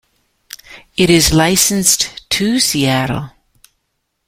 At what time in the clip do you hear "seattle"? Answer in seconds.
2.59-3.29